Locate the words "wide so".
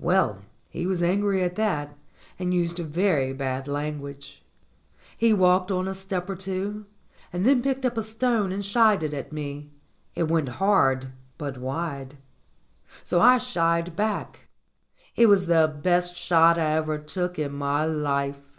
11.58-13.20